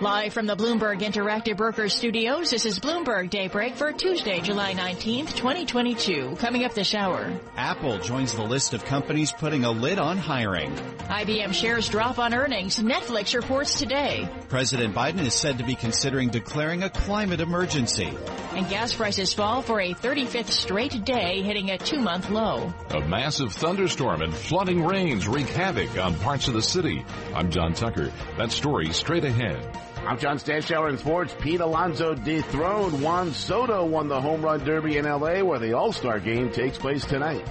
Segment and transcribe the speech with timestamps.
[0.00, 5.36] Live from the Bloomberg Interactive Brokers studios, this is Bloomberg Daybreak for Tuesday, July 19th,
[5.36, 6.34] 2022.
[6.36, 7.32] Coming up this hour.
[7.56, 10.74] Apple joins the list of companies putting a lid on hiring.
[10.74, 12.80] IBM shares drop on earnings.
[12.80, 14.28] Netflix reports today.
[14.48, 18.12] President Biden is said to be considering declaring a climate emergency.
[18.50, 22.74] And gas prices fall for a 35th straight day, hitting a two-month low.
[22.90, 27.06] A massive thunderstorm and flooding rains wreak havoc on parts of the city.
[27.32, 28.10] I'm John Tucker.
[28.38, 29.64] That story straight ahead.
[30.06, 31.34] I'm John Stashower in sports.
[31.40, 36.20] Pete Alonso dethroned Juan Soto won the home run derby in LA where the All-Star
[36.20, 37.44] game takes place tonight.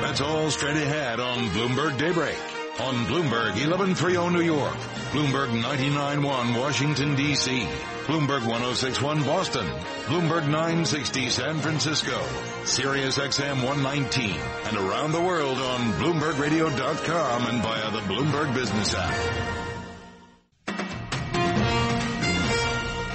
[0.00, 2.36] That's all straight ahead on Bloomberg Daybreak.
[2.80, 4.74] On Bloomberg 1130 New York,
[5.12, 7.66] Bloomberg 991 Washington DC,
[8.06, 9.66] Bloomberg 1061 Boston,
[10.06, 12.18] Bloomberg 960 San Francisco,
[12.64, 19.51] Sirius XM 119, and around the world on BloombergRadio.com and via the Bloomberg Business app.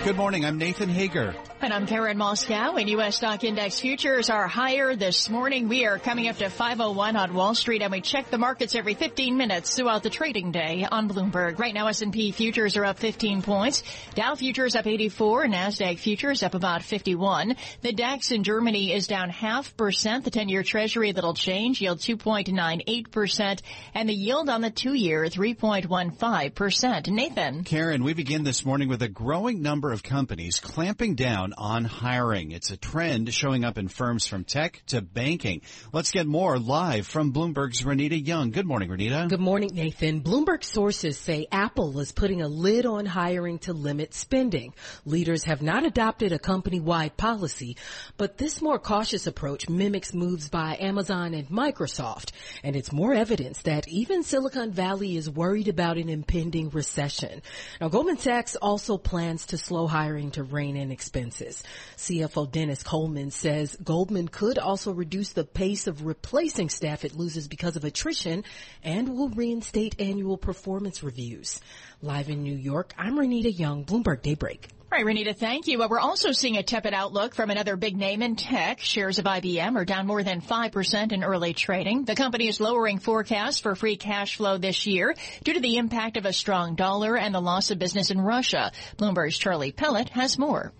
[0.07, 0.45] Good morning.
[0.45, 1.35] I'm Nathan Hager.
[1.59, 3.17] And I'm Karen Moskow, And U.S.
[3.17, 5.67] stock index futures are higher this morning.
[5.67, 8.93] We are coming up to 501 on Wall Street, and we check the markets every
[8.93, 11.57] 15 minutes throughout the trading day on Bloomberg.
[11.57, 13.81] Right now, S&P futures are up 15 points.
[14.13, 15.47] Dow futures up 84.
[15.47, 17.55] NASDAQ futures up about 51.
[17.81, 20.23] The DAX in Germany is down half percent.
[20.25, 23.61] The 10-year Treasury, little change, yield 2.98%.
[23.95, 27.07] And the yield on the two-year, 3.15%.
[27.09, 27.63] Nathan.
[27.63, 32.51] Karen, we begin this morning with a growing number of companies clamping down on hiring.
[32.51, 35.61] It's a trend showing up in firms from tech to banking.
[35.91, 38.51] Let's get more live from Bloomberg's Renita Young.
[38.51, 39.29] Good morning, Renita.
[39.29, 40.21] Good morning, Nathan.
[40.21, 44.73] Bloomberg sources say Apple is putting a lid on hiring to limit spending.
[45.05, 47.77] Leaders have not adopted a company-wide policy,
[48.17, 52.31] but this more cautious approach mimics moves by Amazon and Microsoft,
[52.63, 57.41] and it's more evidence that even Silicon Valley is worried about an impending recession.
[57.81, 61.63] Now, Goldman Sachs also plans to slow hiring to rein in expenses.
[61.97, 67.47] CFO Denis Coleman says Goldman could also reduce the pace of replacing staff it loses
[67.47, 68.43] because of attrition
[68.83, 71.59] and will reinstate annual performance reviews.
[72.01, 74.76] Live in New York, I'm Renita Young, Bloomberg Daybreak.
[74.89, 75.79] All right, Renita, thank you.
[75.79, 78.79] Well, we're also seeing a tepid outlook from another big name in tech.
[78.79, 82.05] Shares of IBM are down more than 5% in early trading.
[82.05, 86.15] The company is lowering forecasts for free cash flow this year due to the impact
[86.15, 88.71] of a strong dollar and the loss of business in Russia.
[88.95, 90.71] Bloomberg's Charlie Pellet has more.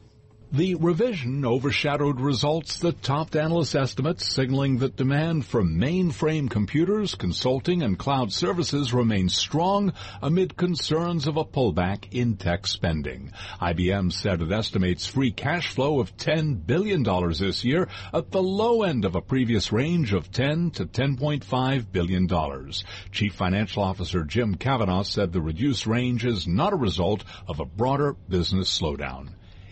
[0.54, 7.84] The revision overshadowed results that topped analyst estimates, signaling that demand for mainframe computers, consulting,
[7.84, 9.92] and cloud services remains strong
[10.22, 13.34] amid concerns of a pullback in tech spending.
[13.62, 18.84] IBM said it estimates free cash flow of $10 billion this year at the low
[18.84, 22.72] end of a previous range of 10 to $10.5 billion.
[23.12, 27.66] Chief Financial Officer Jim Kavanaugh said the reduced range is not a result of a
[27.66, 29.28] broader business slowdown.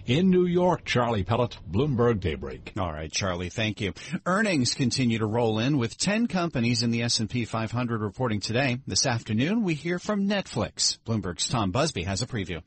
[0.07, 2.73] In New York, Charlie Pellet, Bloomberg Daybreak.
[2.77, 3.93] All right, Charlie, thank you.
[4.27, 8.77] Earnings continue to roll in with 10 companies in the S&P 500 reporting today.
[8.85, 10.99] This afternoon, we hear from Netflix.
[11.07, 12.61] Bloomberg's Tom Busby has a preview.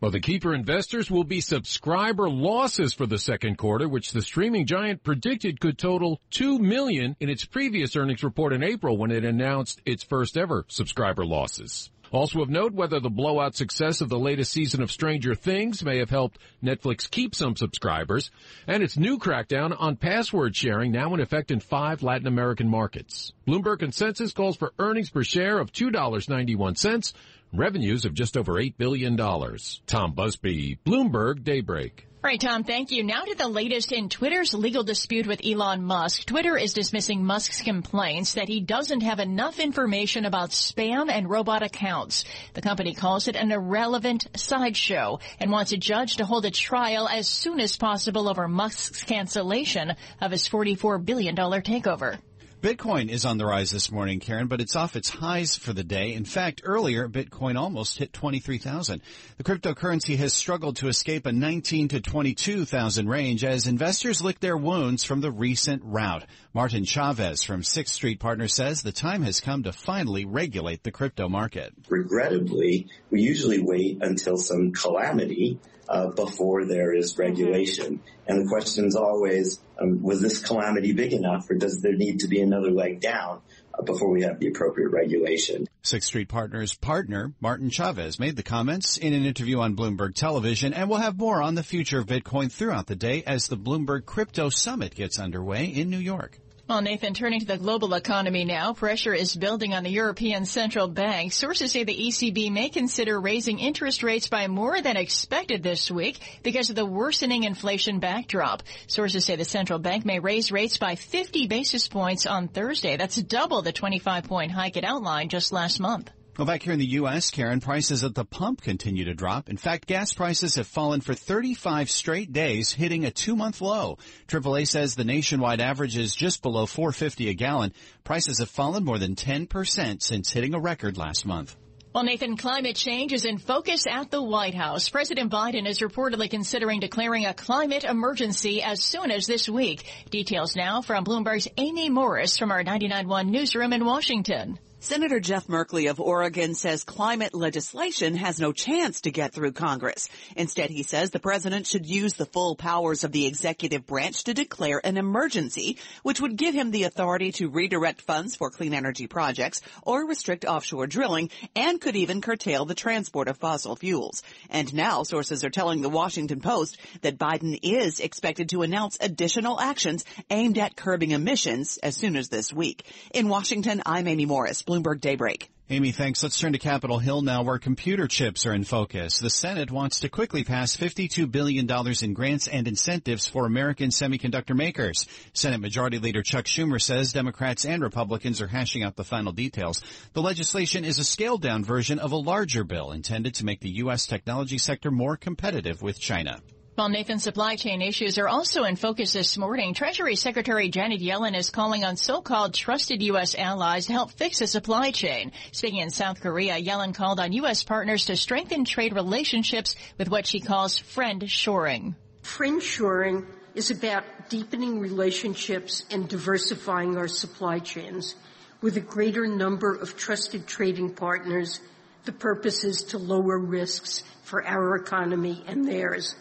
[0.00, 4.22] Well, the key for investors will be subscriber losses for the second quarter, which the
[4.22, 9.10] streaming giant predicted could total 2 million in its previous earnings report in April when
[9.10, 11.90] it announced its first ever subscriber losses.
[12.10, 15.98] Also of note, whether the blowout success of the latest season of Stranger Things may
[15.98, 18.30] have helped Netflix keep some subscribers,
[18.66, 23.32] and its new crackdown on password sharing now in effect in five Latin American markets.
[23.46, 27.12] Bloomberg consensus calls for earnings per share of $2.91,
[27.52, 29.16] revenues of just over $8 billion.
[29.16, 32.08] Tom Busby, Bloomberg Daybreak.
[32.20, 33.04] All right, Tom, thank you.
[33.04, 36.26] Now to the latest in Twitter's legal dispute with Elon Musk.
[36.26, 41.62] Twitter is dismissing Musk's complaints that he doesn't have enough information about spam and robot
[41.62, 42.24] accounts.
[42.54, 47.08] The company calls it an irrelevant sideshow and wants a judge to hold a trial
[47.08, 52.18] as soon as possible over Musk's cancellation of his $44 billion takeover.
[52.60, 55.84] Bitcoin is on the rise this morning, Karen, but it's off its highs for the
[55.84, 56.14] day.
[56.14, 59.00] In fact, earlier, Bitcoin almost hit 23,000.
[59.36, 64.56] The cryptocurrency has struggled to escape a 19 to 22,000 range as investors lick their
[64.56, 66.24] wounds from the recent rout.
[66.52, 70.90] Martin Chavez from Sixth Street Partners says the time has come to finally regulate the
[70.90, 71.72] crypto market.
[71.88, 78.00] Regrettably, we usually wait until some calamity uh, before there is regulation.
[78.26, 82.20] And the question is always, um, was this calamity big enough or does there need
[82.20, 83.40] to be another leg down?
[83.78, 85.66] Uh, before we have the appropriate regulation.
[85.82, 90.74] Sixth Street Partners partner Martin Chavez made the comments in an interview on Bloomberg Television,
[90.74, 94.04] and we'll have more on the future of Bitcoin throughout the day as the Bloomberg
[94.04, 96.38] Crypto Summit gets underway in New York.
[96.68, 100.86] Well, Nathan, turning to the global economy now, pressure is building on the European Central
[100.86, 101.32] Bank.
[101.32, 106.20] Sources say the ECB may consider raising interest rates by more than expected this week
[106.42, 108.62] because of the worsening inflation backdrop.
[108.86, 112.98] Sources say the central bank may raise rates by 50 basis points on Thursday.
[112.98, 116.10] That's double the 25 point hike it outlined just last month.
[116.38, 119.48] Well, back here in the U.S., Karen, prices at the pump continue to drop.
[119.48, 123.98] In fact, gas prices have fallen for 35 straight days, hitting a two-month low.
[124.28, 127.72] AAA says the nationwide average is just below 450 a gallon.
[128.04, 131.56] Prices have fallen more than 10% since hitting a record last month.
[131.92, 134.88] Well, Nathan, climate change is in focus at the White House.
[134.90, 139.90] President Biden is reportedly considering declaring a climate emergency as soon as this week.
[140.10, 144.60] Details now from Bloomberg's Amy Morris from our 99.1 newsroom in Washington.
[144.80, 150.08] Senator Jeff Merkley of Oregon says climate legislation has no chance to get through Congress.
[150.36, 154.34] Instead, he says the president should use the full powers of the executive branch to
[154.34, 159.08] declare an emergency, which would give him the authority to redirect funds for clean energy
[159.08, 164.22] projects or restrict offshore drilling and could even curtail the transport of fossil fuels.
[164.48, 169.58] And now sources are telling the Washington Post that Biden is expected to announce additional
[169.58, 172.86] actions aimed at curbing emissions as soon as this week.
[173.12, 174.62] In Washington, I'm Amy Morris.
[174.68, 175.50] Bloomberg Daybreak.
[175.70, 176.22] Amy, thanks.
[176.22, 179.18] Let's turn to Capitol Hill now where computer chips are in focus.
[179.18, 181.66] The Senate wants to quickly pass $52 billion
[182.02, 185.06] in grants and incentives for American semiconductor makers.
[185.32, 189.82] Senate Majority Leader Chuck Schumer says Democrats and Republicans are hashing out the final details.
[190.12, 193.76] The legislation is a scaled down version of a larger bill intended to make the
[193.82, 194.06] U.S.
[194.06, 196.40] technology sector more competitive with China.
[196.78, 199.74] While Nathan, supply chain issues are also in focus this morning.
[199.74, 203.34] Treasury Secretary Janet Yellen is calling on so-called trusted U.S.
[203.34, 205.32] allies to help fix the supply chain.
[205.50, 207.64] Speaking in South Korea, Yellen called on U.S.
[207.64, 211.96] partners to strengthen trade relationships with what she calls friend shoring.
[212.22, 213.26] Friend shoring
[213.56, 218.14] is about deepening relationships and diversifying our supply chains
[218.60, 221.58] with a greater number of trusted trading partners.
[222.04, 226.14] The purpose is to lower risks for our economy and theirs.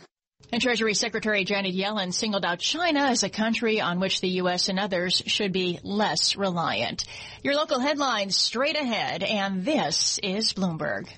[0.49, 4.69] And Treasury Secretary Janet Yellen singled out China as a country on which the U.S.
[4.69, 7.03] and others should be less reliant.
[7.44, 11.09] Your local headlines straight ahead, and this is Bloomberg.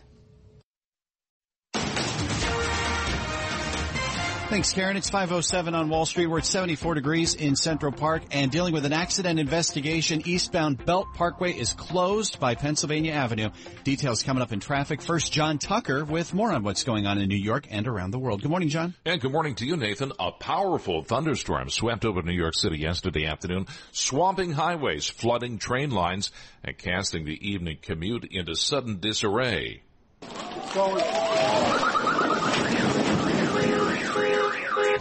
[4.49, 4.97] Thanks, Karen.
[4.97, 6.25] It's 507 on Wall Street.
[6.25, 10.23] We're at 74 degrees in Central Park and dealing with an accident investigation.
[10.25, 13.51] Eastbound Belt Parkway is closed by Pennsylvania Avenue.
[13.83, 15.03] Details coming up in traffic.
[15.03, 18.17] First, John Tucker with more on what's going on in New York and around the
[18.17, 18.41] world.
[18.41, 18.95] Good morning, John.
[19.05, 20.13] And good morning to you, Nathan.
[20.19, 26.31] A powerful thunderstorm swept over New York City yesterday afternoon, swamping highways, flooding train lines,
[26.63, 29.83] and casting the evening commute into sudden disarray.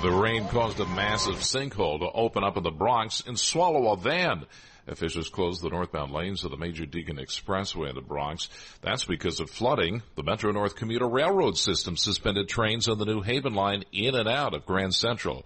[0.01, 3.97] The rain caused a massive sinkhole to open up in the Bronx and swallow a
[3.97, 4.47] van.
[4.87, 8.49] Officials closed the northbound lanes of the Major Deegan Expressway in the Bronx.
[8.81, 10.03] That's because of flooding.
[10.15, 14.29] The Metro North Commuter Railroad System suspended trains on the New Haven line in and
[14.29, 15.45] out of Grand Central.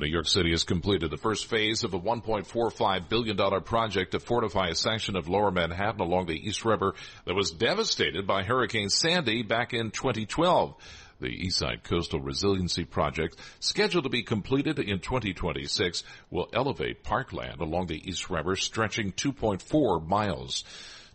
[0.00, 4.68] New York City has completed the first phase of a $1.45 billion project to fortify
[4.68, 6.94] a section of lower Manhattan along the East River
[7.26, 10.74] that was devastated by Hurricane Sandy back in 2012.
[11.22, 17.86] The Eastside Coastal Resiliency Project, scheduled to be completed in 2026, will elevate parkland along
[17.86, 20.64] the East River stretching 2.4 miles.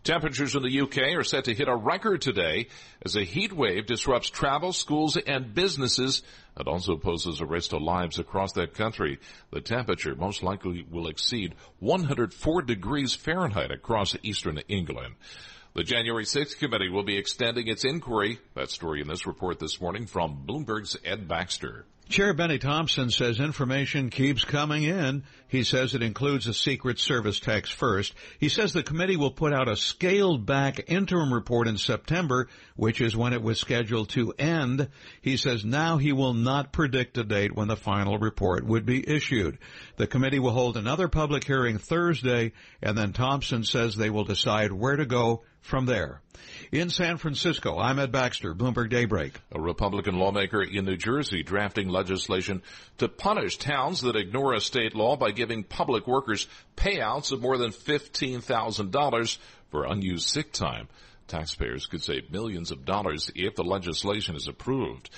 [0.04, 2.68] Temperatures in the UK are set to hit a record today
[3.04, 6.22] as a heat wave disrupts travel, schools, and businesses.
[6.58, 9.18] It also poses a risk to lives across that country.
[9.50, 15.16] The temperature most likely will exceed 104 degrees Fahrenheit across eastern England.
[15.78, 18.40] The January 6th committee will be extending its inquiry.
[18.56, 21.86] That story in this report this morning from Bloomberg's Ed Baxter.
[22.08, 25.22] Chair Benny Thompson says information keeps coming in.
[25.48, 28.14] He says it includes a Secret Service tax first.
[28.38, 33.00] He says the committee will put out a scaled back interim report in September, which
[33.00, 34.88] is when it was scheduled to end.
[35.22, 39.08] He says now he will not predict a date when the final report would be
[39.08, 39.58] issued.
[39.96, 42.52] The committee will hold another public hearing Thursday,
[42.82, 46.20] and then Thompson says they will decide where to go from there.
[46.70, 49.34] In San Francisco, I'm Ed Baxter, Bloomberg Daybreak.
[49.52, 52.62] A Republican lawmaker in New Jersey drafting legislation
[52.98, 57.56] to punish towns that ignore a state law by giving public workers payouts of more
[57.56, 59.38] than $15,000
[59.70, 60.88] for unused sick time.
[61.28, 65.08] Taxpayers could save millions of dollars if the legislation is approved.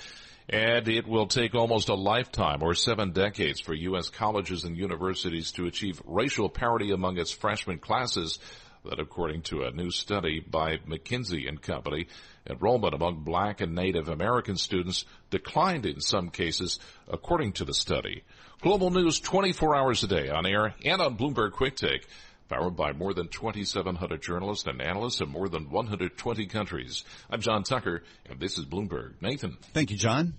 [0.47, 4.09] And it will take almost a lifetime or seven decades for U.S.
[4.09, 8.39] colleges and universities to achieve racial parity among its freshman classes
[8.85, 12.07] that according to a new study by McKinsey and Company,
[12.49, 18.23] enrollment among black and Native American students declined in some cases according to the study.
[18.61, 22.05] Global news 24 hours a day on air and on Bloomberg Quick Take.
[22.47, 27.03] Powered by more than 2,700 journalists and analysts in more than 120 countries.
[27.31, 29.13] I'm John Tucker, and this is Bloomberg.
[29.19, 29.57] Nathan.
[29.73, 30.35] Thank you, John.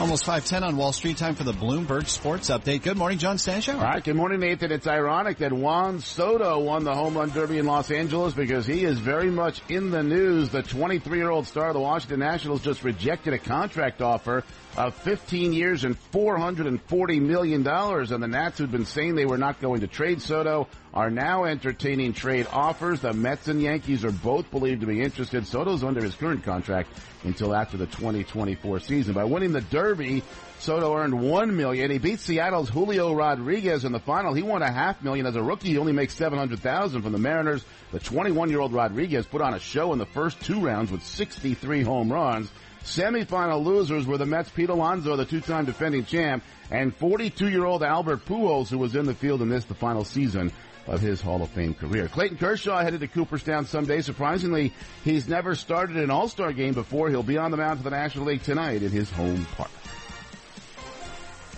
[0.00, 1.18] Almost 510 on Wall Street.
[1.18, 2.82] Time for the Bloomberg Sports Update.
[2.82, 3.74] Good morning, John Stashower.
[3.74, 4.02] All right.
[4.02, 4.72] Good morning, Nathan.
[4.72, 8.82] It's ironic that Juan Soto won the home run derby in Los Angeles because he
[8.82, 10.48] is very much in the news.
[10.48, 14.42] The 23-year-old star of the Washington Nationals just rejected a contract offer
[14.76, 17.66] of 15 years and $440 million.
[17.66, 21.44] And the Nats, who'd been saying they were not going to trade Soto, are now
[21.44, 23.00] entertaining trade offers.
[23.00, 25.46] The Mets and Yankees are both believed to be interested.
[25.46, 26.90] Soto's under his current contract
[27.24, 29.14] until after the 2024 season.
[29.14, 30.22] By winning the Derby,
[30.60, 31.90] Soto earned one million.
[31.90, 34.34] He beat Seattle's Julio Rodriguez in the final.
[34.34, 35.68] He won a half million as a rookie.
[35.68, 37.64] He only makes 700,000 from the Mariners.
[37.92, 41.02] The 21 year old Rodriguez put on a show in the first two rounds with
[41.02, 42.50] 63 home runs.
[42.84, 48.68] Semifinal losers were the Mets' Pete Alonso, the two-time defending champ, and 42-year-old Albert Pujols,
[48.68, 50.52] who was in the field and missed the final season
[50.86, 52.08] of his Hall of Fame career.
[52.08, 54.00] Clayton Kershaw headed to Cooperstown someday.
[54.00, 54.72] Surprisingly,
[55.04, 57.10] he's never started an All-Star game before.
[57.10, 59.70] He'll be on the mound for the National League tonight in his home park.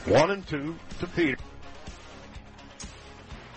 [0.06, 1.38] One and two to Peter.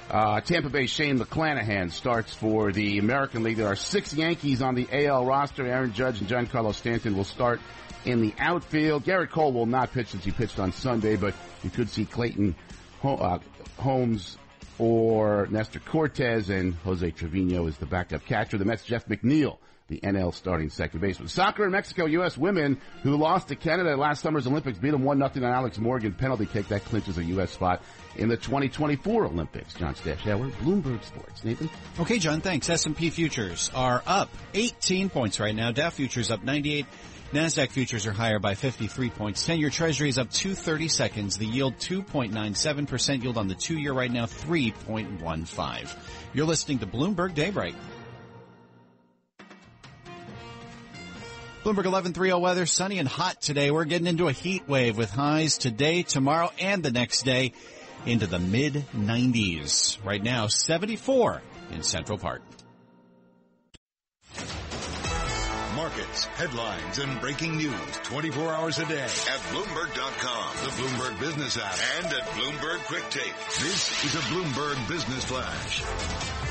[0.09, 3.57] Uh, Tampa Bay Shane McClanahan starts for the American League.
[3.57, 5.65] There are six Yankees on the AL roster.
[5.65, 7.59] Aaron Judge and Giancarlo Stanton will start
[8.05, 9.03] in the outfield.
[9.03, 11.33] Gerrit Cole will not pitch since he pitched on Sunday, but
[11.63, 12.55] you could see Clayton
[13.03, 13.39] uh,
[13.79, 14.38] Holmes
[14.77, 18.59] or Nestor Cortes and Jose Trevino is the backup catcher.
[18.59, 19.57] The Mets' Jeff McNeil
[19.88, 21.27] the NL starting second baseman.
[21.27, 22.38] Soccer in Mexico, U.S.
[22.38, 25.77] women who lost to Canada at last summer's Olympics beat them 1 0 on Alex
[25.77, 26.68] Morgan penalty kick.
[26.70, 27.51] That clinches a U.S.
[27.51, 27.84] spot
[28.15, 29.74] in the 2024 Olympics.
[29.75, 31.44] John Stash, Bloomberg Sports.
[31.44, 31.70] Nathan?
[32.00, 32.70] Okay, John, thanks.
[32.70, 35.72] S&P futures are up 18 points right now.
[35.72, 36.88] Dow futures up 98.
[37.32, 39.46] NASDAQ futures are higher by 53 points.
[39.46, 41.38] 10-year treasury is up 230 seconds.
[41.38, 43.24] The yield 2.97%.
[43.24, 45.96] Yield on the two-year right now 3.15.
[46.34, 47.75] You're listening to Bloomberg Daybreak.
[51.65, 53.72] Bloomberg 1130 weather, sunny and hot today.
[53.72, 57.53] We're getting into a heat wave with highs today, tomorrow, and the next day
[58.05, 59.98] into the mid 90s.
[60.05, 61.41] Right now, 74
[61.72, 62.43] in Central Park.
[65.75, 71.75] Markets, headlines, and breaking news 24 hours a day at Bloomberg.com, the Bloomberg Business app,
[71.98, 73.36] and at Bloomberg Quick Take.
[73.60, 76.44] This is a Bloomberg Business Flash.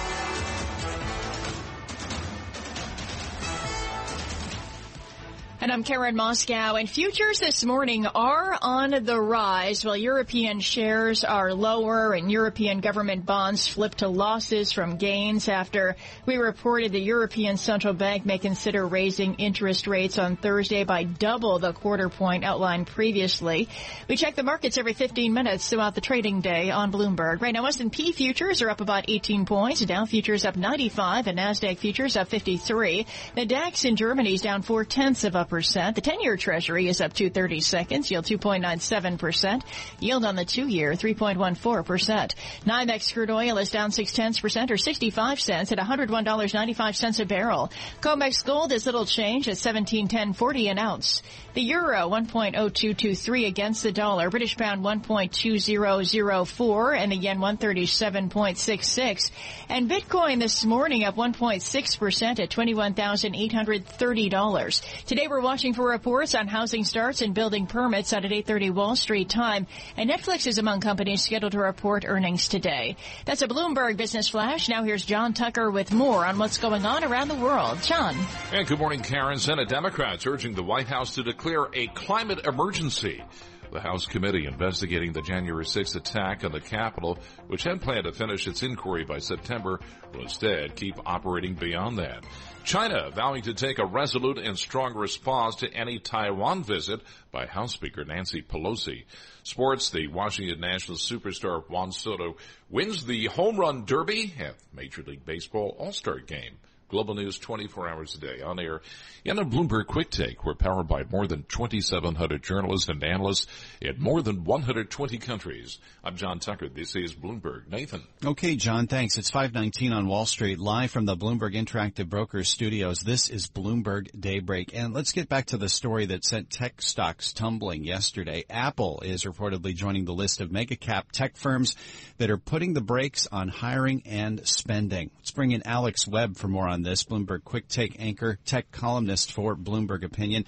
[5.65, 11.25] And I'm Karen Moskow, And futures this morning are on the rise while European shares
[11.25, 17.01] are lower and European government bonds flip to losses from gains after we reported the
[17.01, 22.45] European Central Bank may consider raising interest rates on Thursday by double the quarter point
[22.45, 23.71] outlined previously.
[24.07, 27.41] We check the markets every 15 minutes throughout the trading day on Bloomberg.
[27.41, 29.81] Right now, S&P futures are up about 18 points.
[29.81, 33.07] Dow futures up 95 and NASDAQ futures up 53.
[33.35, 35.95] The DAX in Germany is down four tenths of a percent.
[35.95, 39.63] The 10-year Treasury is up 230 seconds, yield 2.97%.
[40.01, 42.35] Yield on the two-year 3.14%.
[42.67, 47.71] NYMEX crude oil is down six tenths percent or 65 cents at $101.95 a barrel.
[48.01, 51.23] COMEX gold is little change at 17.1040 an ounce.
[51.55, 54.29] The euro 1.0223 against the dollar.
[54.31, 59.31] British pound 1.2004 and the yen 137.66.
[59.69, 65.05] And Bitcoin this morning up 1.6% at $21,830.
[65.07, 69.29] Today we're watching for reports on housing starts and building permits at 8:30 Wall Street
[69.29, 69.67] time.
[69.97, 72.97] And Netflix is among companies scheduled to report earnings today.
[73.27, 74.69] That's a Bloomberg Business Flash.
[74.69, 77.83] Now here's John Tucker with more on what's going on around the world.
[77.83, 78.17] John.
[78.53, 79.39] And good morning, Karen.
[79.39, 83.23] Senate Democrats urging the White House to declare a climate emergency.
[83.71, 88.13] The House committee investigating the January 6th attack on the Capitol, which had planned to
[88.13, 89.81] finish its inquiry by September,
[90.13, 92.25] will instead keep operating beyond that.
[92.65, 97.75] China vowing to take a resolute and strong response to any Taiwan visit by House
[97.75, 99.05] Speaker Nancy Pelosi.
[99.43, 102.39] Sports, the Washington Nationals superstar Juan Soto
[102.71, 106.57] wins the home run derby at Major League Baseball All-Star Game.
[106.95, 108.81] Global News 24 hours a day on air.
[109.27, 110.45] And a Bloomberg Quick Take.
[110.45, 113.49] We're powered by more than 2,700 journalists and analysts
[113.81, 115.81] in more than 120 countries.
[116.05, 116.69] I'm John Tucker.
[116.69, 117.67] This is Bloomberg.
[117.69, 118.05] Nathan.
[118.25, 119.19] Okay, John, thanks.
[119.19, 123.01] It's 519 on Wall Street, live from the Bloomberg Interactive Brokers studios.
[123.01, 124.73] This is Bloomberg Daybreak.
[124.73, 128.45] And let's get back to the story that sent tech stocks tumbling yesterday.
[128.49, 131.75] Apple is reportedly joining the list of mega cap tech firms
[132.19, 135.11] that are putting the brakes on hiring and spending.
[135.17, 137.03] Let's bring in Alex Webb for more on this.
[137.03, 140.45] Bloomberg Quick Take anchor, tech columnist for Bloomberg Opinion.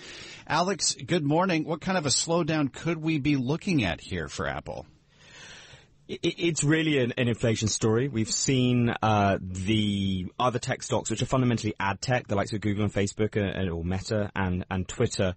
[0.47, 1.65] Alex, good morning.
[1.65, 4.87] What kind of a slowdown could we be looking at here for Apple?
[6.09, 8.07] It's really an, inflation story.
[8.07, 12.61] We've seen uh, the other tech stocks, which are fundamentally ad tech, the likes of
[12.61, 15.35] Google and Facebook, and, or Meta and, and Twitter,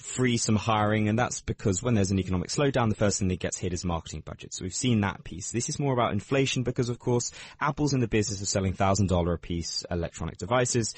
[0.00, 3.40] free some hiring, and that's because when there's an economic slowdown, the first thing that
[3.40, 4.58] gets hit is marketing budgets.
[4.58, 5.50] So we've seen that piece.
[5.50, 9.08] This is more about inflation because, of course, Apple's in the business of selling thousand
[9.08, 10.94] dollar a piece electronic devices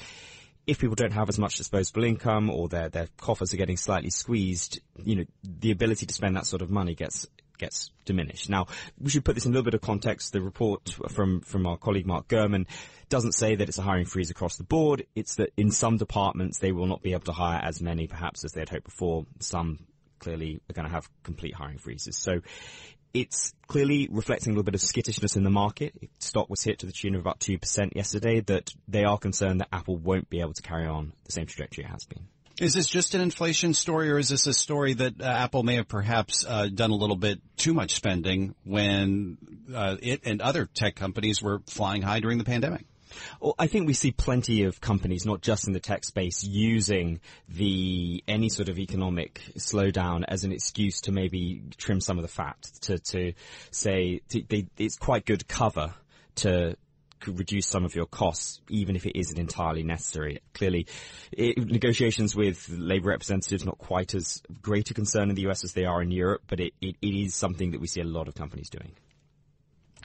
[0.65, 4.09] if people don't have as much disposable income or their, their coffers are getting slightly
[4.09, 8.49] squeezed, you know, the ability to spend that sort of money gets gets diminished.
[8.49, 8.67] Now,
[8.99, 10.33] we should put this in a little bit of context.
[10.33, 12.65] The report from, from our colleague Mark Gurman
[13.13, 15.05] doesn't say that it's a hiring freeze across the board.
[15.13, 18.43] It's that in some departments they will not be able to hire as many perhaps
[18.43, 19.27] as they had hoped before.
[19.39, 19.85] Some
[20.17, 22.17] clearly are going to have complete hiring freezes.
[22.17, 22.41] So
[23.13, 25.93] it's clearly reflecting a little bit of skittishness in the market.
[26.17, 29.67] Stock was hit to the tune of about 2% yesterday that they are concerned that
[29.71, 32.25] Apple won't be able to carry on the same trajectory it has been.
[32.59, 35.75] Is this just an inflation story, or is this a story that uh, Apple may
[35.75, 39.37] have perhaps uh, done a little bit too much spending when
[39.71, 42.85] uh, it and other tech companies were flying high during the pandemic?
[43.39, 47.19] Well, I think we see plenty of companies, not just in the tech space, using
[47.49, 52.27] the any sort of economic slowdown as an excuse to maybe trim some of the
[52.27, 52.57] fat.
[52.81, 53.33] To to
[53.71, 55.93] say to, they, it's quite good cover
[56.35, 56.75] to
[57.27, 60.41] reduce some of your costs, even if it isn't entirely necessary.
[60.53, 60.87] Clearly,
[61.31, 65.73] it, negotiations with labour representatives not quite as great a concern in the US as
[65.73, 68.27] they are in Europe, but it, it, it is something that we see a lot
[68.27, 68.91] of companies doing.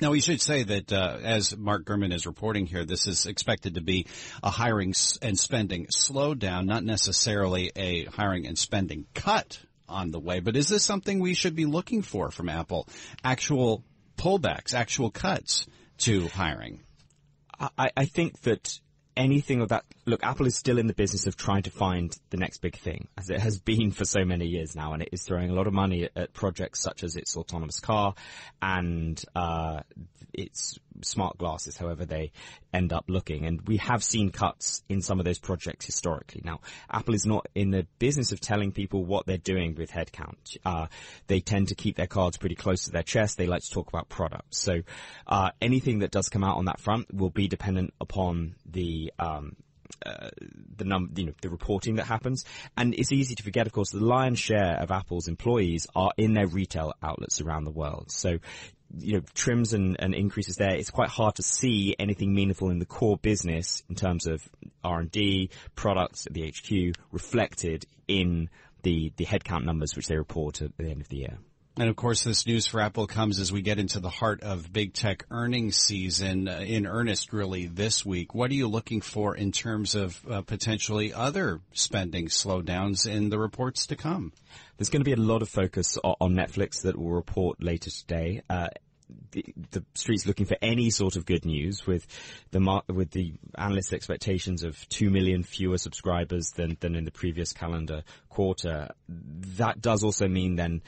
[0.01, 3.75] Now, we should say that uh, as Mark Gurman is reporting here, this is expected
[3.75, 4.07] to be
[4.45, 9.59] a hiring and spending slowdown, not necessarily a hiring and spending cut
[9.89, 10.39] on the way.
[10.39, 12.87] But is this something we should be looking for from Apple?
[13.25, 13.83] Actual
[14.17, 15.67] pullbacks, actual cuts
[15.99, 16.81] to hiring?
[17.77, 18.79] I, I think that
[19.19, 22.39] anything of that, look, Apple is still in the business of trying to find the
[22.39, 25.23] next big thing, as it has been for so many years now, and it is
[25.23, 28.15] throwing a lot of money at, projects such as its autonomous car
[28.63, 29.81] and uh,
[30.33, 32.33] its smart glasses, however they
[32.73, 33.47] end up looking.
[33.47, 36.43] And we have seen cuts in some of those projects historically.
[36.45, 40.57] Now, Apple is not in the business of telling people what they're doing with headcount.
[40.65, 40.87] Uh,
[41.27, 43.39] they tend to keep their cards pretty close to their chest.
[43.39, 44.59] They like to talk about products.
[44.59, 44.83] So
[45.27, 49.57] uh, anything that does come out on that front will be dependent upon the um,
[50.05, 50.29] uh,
[50.77, 52.45] the num, you know, the reporting that happens.
[52.77, 56.35] And it's easy to forget, of course, the lion's share of Apple's employees are in
[56.35, 58.11] their retail outlets around the world.
[58.11, 58.39] So
[58.97, 62.79] you know, trims and, and increases there, it's quite hard to see anything meaningful in
[62.79, 64.49] the core business in terms of
[64.83, 68.49] R&D, products at the HQ reflected in
[68.83, 71.39] the, the headcount numbers which they report at the end of the year.
[71.79, 74.73] And of course, this news for Apple comes as we get into the heart of
[74.73, 78.35] big tech earnings season uh, in earnest really this week.
[78.35, 83.39] What are you looking for in terms of uh, potentially other spending slowdowns in the
[83.39, 84.33] reports to come?
[84.77, 88.43] There's going to be a lot of focus on Netflix that will report later today.
[88.51, 88.71] Uh,
[89.31, 92.07] the, the, street's looking for any sort of good news with
[92.51, 97.11] the mar- with the analyst expectations of two million fewer subscribers than than in the
[97.11, 98.89] previous calendar quarter.
[99.09, 100.83] That does also mean then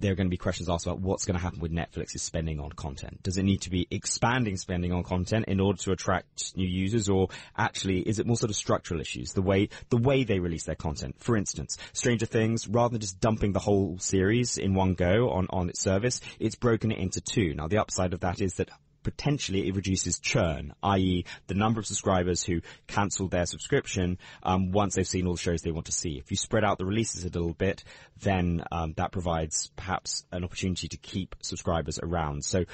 [0.00, 2.58] there are going to be questions asked about what's going to happen with Netflix's spending
[2.58, 3.22] on content.
[3.22, 7.08] Does it need to be expanding spending on content in order to attract new users,
[7.08, 9.32] or actually is it more sort of structural issues?
[9.32, 11.16] The way the way they release their content.
[11.18, 15.46] For instance, Stranger Things, rather than just dumping the whole series in one go on
[15.50, 17.54] on its service, it's broken it into two.
[17.54, 18.70] Now the upside of that is that
[19.02, 21.24] potentially it reduces churn, i.e.
[21.46, 25.62] the number of subscribers who cancel their subscription um, once they've seen all the shows
[25.62, 26.18] they want to see.
[26.18, 27.84] If you spread out the releases a little bit,
[28.20, 32.44] then um, that provides perhaps an opportunity to keep subscribers around.
[32.44, 32.64] So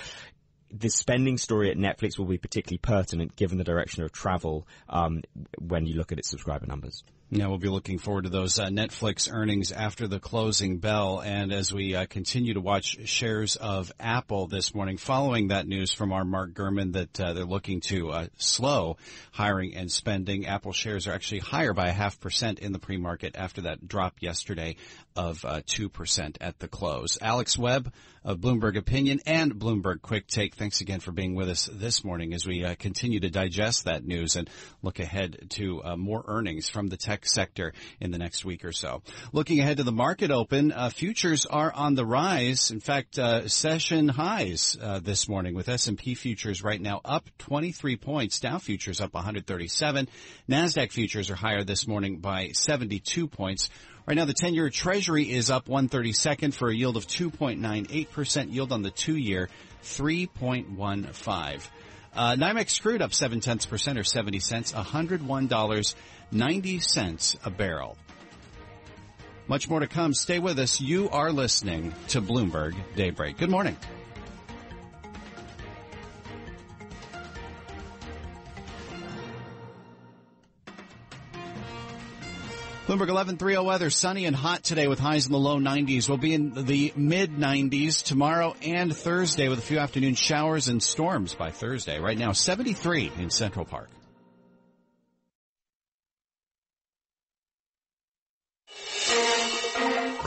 [0.71, 5.23] the spending story at Netflix will be particularly pertinent given the direction of travel um,
[5.59, 7.05] when you look at its subscriber numbers.
[7.29, 11.21] Yeah, we'll be looking forward to those uh, Netflix earnings after the closing bell.
[11.21, 15.93] And as we uh, continue to watch shares of Apple this morning, following that news
[15.93, 18.97] from our Mark Gurman that uh, they're looking to uh, slow
[19.33, 23.35] hiring and spending, Apple shares are actually higher by a half percent in the pre-market
[23.37, 24.77] after that drop yesterday
[25.17, 27.19] of 2% uh, at the close.
[27.21, 31.69] Alex Webb of Bloomberg Opinion and Bloomberg Quick Take, thanks again for being with us
[31.73, 34.51] this morning as we uh, continue to digest that news and
[34.83, 38.73] look ahead to more earnings from the tech tech sector in the next week or
[38.73, 39.03] so.
[39.33, 42.71] Looking ahead to the market open, uh, futures are on the rise.
[42.71, 47.97] In fact, uh, session highs uh, this morning with S&P futures right now up 23
[47.97, 48.41] points.
[48.41, 50.09] Dow futures up 137.
[50.49, 53.71] Nasdaq futures are higher this morning by 72 points.
[54.07, 58.53] Right now, the 10-year Treasury is up 132nd for a yield of 2.98%.
[58.53, 59.49] Yield on the two-year,
[59.83, 61.69] 3.15.
[62.17, 64.73] Uh, NYMEX crude up 7 tenths percent or 70 cents,
[66.33, 67.97] $101.90 a barrel.
[69.49, 70.13] Much more to come.
[70.13, 70.81] Stay with us.
[70.81, 73.39] You are listening to Bloomberg Daybreak.
[73.39, 73.77] Good morning.
[82.87, 86.09] Bloomberg 1130 weather, sunny and hot today with highs in the low 90s.
[86.09, 90.81] We'll be in the mid 90s tomorrow and Thursday with a few afternoon showers and
[90.81, 91.99] storms by Thursday.
[91.99, 93.89] Right now, 73 in Central Park.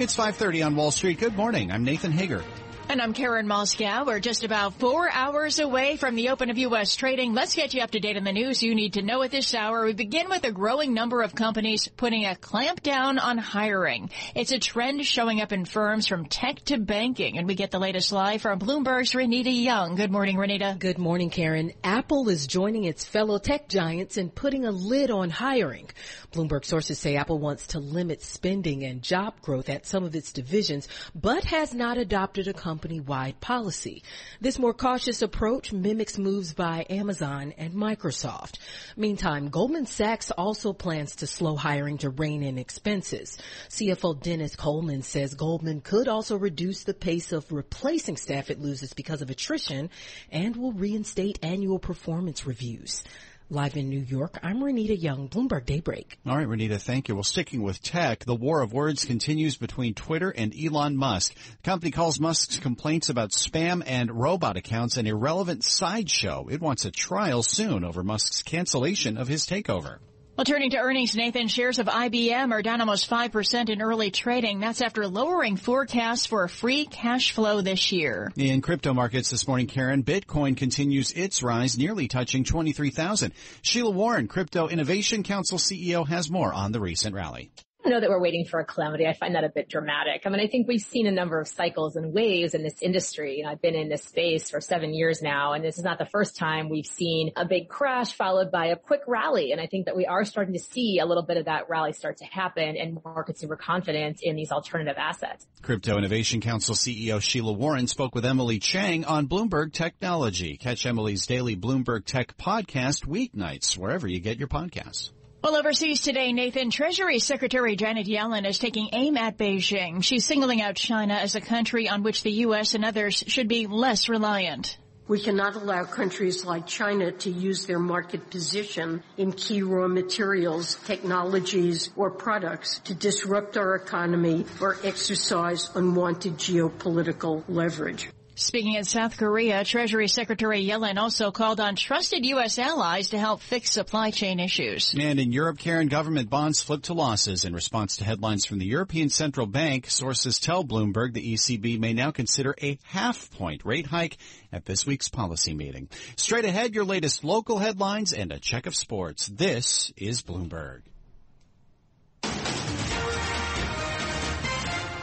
[0.00, 1.18] It's 5:30 on Wall Street.
[1.20, 1.70] Good morning.
[1.70, 2.42] I'm Nathan Hager.
[2.90, 4.04] And I'm Karen Moskow.
[4.04, 6.96] We're just about four hours away from the open of U.S.
[6.96, 7.34] trading.
[7.34, 9.54] Let's get you up to date on the news you need to know at this
[9.54, 9.84] hour.
[9.84, 14.10] We begin with a growing number of companies putting a clamp down on hiring.
[14.34, 17.38] It's a trend showing up in firms from tech to banking.
[17.38, 19.94] And we get the latest live from Bloomberg's Renita Young.
[19.94, 20.76] Good morning, Renita.
[20.76, 21.72] Good morning, Karen.
[21.84, 25.88] Apple is joining its fellow tech giants in putting a lid on hiring.
[26.32, 30.32] Bloomberg sources say Apple wants to limit spending and job growth at some of its
[30.32, 34.02] divisions, but has not adopted a company company-wide policy.
[34.40, 38.56] This more cautious approach mimics moves by Amazon and Microsoft.
[38.96, 43.36] Meantime, Goldman Sachs also plans to slow hiring to rein in expenses.
[43.68, 48.94] CFO Denis Coleman says Goldman could also reduce the pace of replacing staff it loses
[48.94, 49.90] because of attrition
[50.32, 53.04] and will reinstate annual performance reviews.
[53.52, 56.18] Live in New York, I'm Renita Young, Bloomberg Daybreak.
[56.24, 57.16] All right, Renita, thank you.
[57.16, 61.34] Well, sticking with tech, the war of words continues between Twitter and Elon Musk.
[61.34, 66.46] The company calls Musk's complaints about spam and robot accounts an irrelevant sideshow.
[66.48, 69.98] It wants a trial soon over Musk's cancellation of his takeover.
[70.40, 74.58] Well, turning to earnings, Nathan, shares of IBM are down almost 5% in early trading.
[74.58, 78.32] That's after lowering forecasts for free cash flow this year.
[78.36, 83.34] In crypto markets this morning, Karen, Bitcoin continues its rise, nearly touching 23,000.
[83.60, 87.50] Sheila Warren, Crypto Innovation Council CEO, has more on the recent rally
[87.88, 89.06] know that we're waiting for a calamity.
[89.06, 90.22] I find that a bit dramatic.
[90.26, 93.38] I mean, I think we've seen a number of cycles and waves in this industry.
[93.38, 95.98] You know, I've been in this space for seven years now, and this is not
[95.98, 99.52] the first time we've seen a big crash followed by a quick rally.
[99.52, 101.92] And I think that we are starting to see a little bit of that rally
[101.92, 105.46] start to happen and more consumer confidence in these alternative assets.
[105.62, 110.56] Crypto Innovation Council CEO Sheila Warren spoke with Emily Chang on Bloomberg Technology.
[110.56, 115.10] Catch Emily's daily Bloomberg Tech podcast weeknights wherever you get your podcasts.
[115.42, 120.04] Well, overseas today, Nathan, Treasury Secretary Janet Yellen is taking aim at Beijing.
[120.04, 122.74] She's singling out China as a country on which the U.S.
[122.74, 124.76] and others should be less reliant.
[125.08, 130.74] We cannot allow countries like China to use their market position in key raw materials,
[130.84, 138.10] technologies, or products to disrupt our economy or exercise unwanted geopolitical leverage.
[138.40, 142.58] Speaking in South Korea, Treasury Secretary Yellen also called on trusted U.S.
[142.58, 144.94] allies to help fix supply chain issues.
[144.98, 148.64] And in Europe, Karen, government bonds flipped to losses in response to headlines from the
[148.64, 149.90] European Central Bank.
[149.90, 154.16] Sources tell Bloomberg the ECB may now consider a half point rate hike
[154.50, 155.90] at this week's policy meeting.
[156.16, 159.26] Straight ahead, your latest local headlines and a check of sports.
[159.26, 160.80] This is Bloomberg.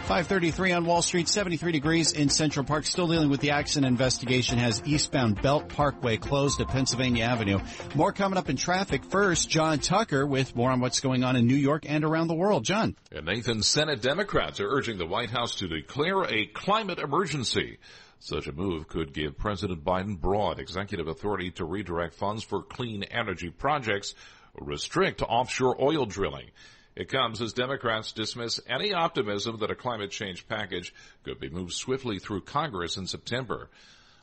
[0.07, 2.85] 533 on Wall Street, 73 degrees in Central Park.
[2.85, 7.59] Still dealing with the accident investigation has eastbound Belt Parkway closed at Pennsylvania Avenue.
[7.93, 9.03] More coming up in traffic.
[9.03, 12.35] First, John Tucker with more on what's going on in New York and around the
[12.35, 12.63] world.
[12.63, 12.95] John.
[13.11, 17.77] And Nathan, Senate Democrats are urging the White House to declare a climate emergency.
[18.19, 23.03] Such a move could give President Biden broad executive authority to redirect funds for clean
[23.03, 24.15] energy projects,
[24.55, 26.47] restrict offshore oil drilling.
[26.97, 31.73] It comes as Democrats dismiss any optimism that a climate change package could be moved
[31.73, 33.69] swiftly through Congress in September.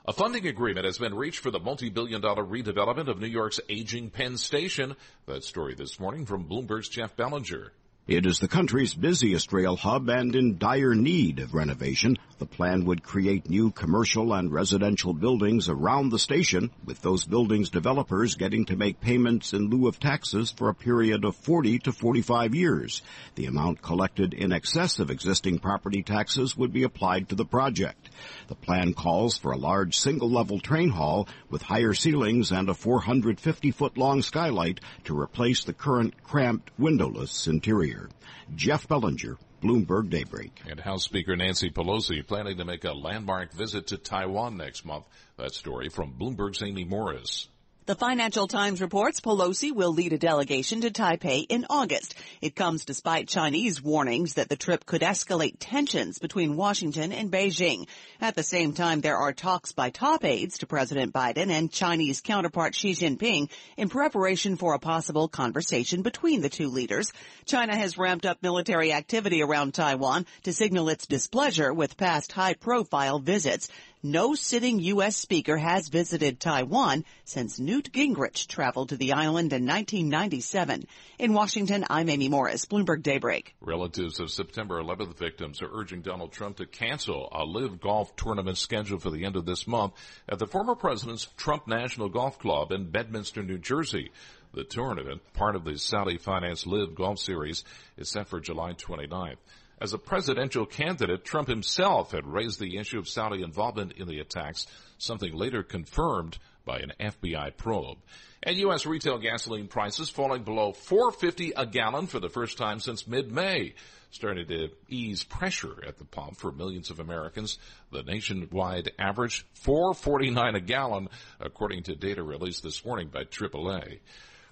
[0.07, 4.11] A funding agreement has been reached for the multi-billion dollar redevelopment of New York's aging
[4.11, 4.97] Penn Station.
[5.27, 7.71] That story this morning from Bloomberg's Jeff Bellinger.
[8.09, 12.19] It is the country's busiest rail hub and in dire need of renovation.
[12.39, 17.71] The plan would create new commercial and residential buildings around the station, with those buildings
[17.71, 21.93] developers getting to make payments in lieu of taxes for a period of 40 to
[21.93, 23.03] 45 years.
[23.37, 28.11] The amount collected in excess of existing property taxes would be applied to the project.
[28.49, 33.97] The plan calls for a large single-level train hall with higher ceilings and a 450-foot
[33.97, 38.11] long skylight to replace the current cramped windowless interior.
[38.57, 40.61] Jeff Bellinger, Bloomberg Daybreak.
[40.69, 45.07] And House Speaker Nancy Pelosi planning to make a landmark visit to Taiwan next month.
[45.39, 47.49] That story from Bloomberg's Amy Morris.
[47.87, 52.15] The Financial Times reports Pelosi will lead a delegation to Taipei in August.
[52.41, 57.87] It comes despite Chinese warnings that the trip could escalate tensions between Washington and Beijing.
[58.23, 62.23] At the same time, there are talks by top aides to President Biden and Chinese
[62.23, 67.13] counterpart Xi Jinping in preparation for a possible conversation between the two leaders.
[67.45, 73.19] China has ramped up military activity around Taiwan to signal its displeasure with past high-profile
[73.19, 73.69] visits
[74.05, 75.17] no sitting U.S.
[75.17, 80.87] speaker has visited Taiwan since Newt Gingrich traveled to the island in 1997.
[81.19, 83.55] In Washington, I'm Amy Morris, Bloomberg Daybreak.
[83.63, 88.59] Relatives of September 11th victims are urging Donald Trump to cancel a live golf tournament
[88.59, 89.95] scheduled for the end of this month
[90.29, 94.11] at the former president's Trump National Golf Club in Bedminster, New Jersey.
[94.53, 97.65] The tournament, part of the Saudi-financed Live Golf Series,
[97.97, 99.39] is set for July 29th.
[99.81, 104.21] As a presidential candidate, Trump himself had raised the issue of Saudi involvement in the
[104.21, 104.67] attacks,
[104.99, 107.99] something later confirmed by an FBI probe.
[108.43, 108.87] And U.S.
[108.87, 113.75] retail gasoline prices falling below 450 a gallon for the first time since mid-May,
[114.11, 117.59] starting to ease pressure at the pump for millions of Americans.
[117.91, 121.09] The nationwide average 449 a gallon,
[121.41, 123.99] according to data released this morning by AAA.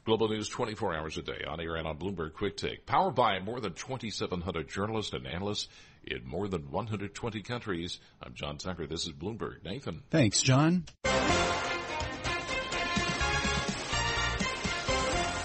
[0.04, 2.86] Global News 24 hours a day on air and on Bloomberg Quick Take.
[2.86, 5.68] Powered by more than 2,700 journalists and analysts
[6.04, 8.00] in more than 120 countries.
[8.20, 8.88] I'm John Tucker.
[8.88, 9.64] This is Bloomberg.
[9.64, 10.02] Nathan.
[10.10, 10.86] Thanks, John.